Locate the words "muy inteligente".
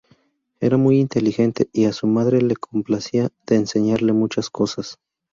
0.77-1.69